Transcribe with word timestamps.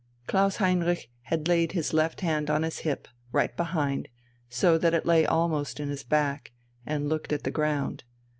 Klaus 0.25 0.55
Heinrich 0.55 1.11
had 1.25 1.47
laid 1.47 1.73
his 1.73 1.93
left 1.93 2.21
hand 2.21 2.49
on 2.49 2.63
his 2.63 2.79
hip, 2.79 3.07
right 3.31 3.55
behind, 3.55 4.07
so 4.49 4.75
that 4.79 4.95
it 4.95 5.05
lay 5.05 5.27
almost 5.27 5.79
in 5.79 5.89
his 5.89 6.01
back, 6.03 6.53
and 6.87 7.07
looked 7.07 7.31
at 7.31 7.43
the 7.43 7.51
ground. 7.51 8.03